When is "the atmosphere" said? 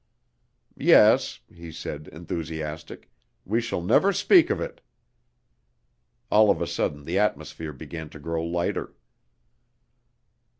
7.05-7.71